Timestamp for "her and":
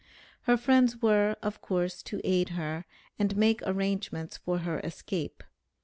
2.57-3.37